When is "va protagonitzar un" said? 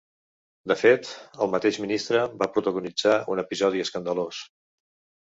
2.41-3.47